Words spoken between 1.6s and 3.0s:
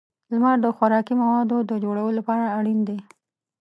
د جوړولو لپاره اړین دی.